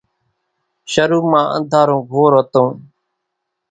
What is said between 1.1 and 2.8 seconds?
مان انڌارو گھور ھتون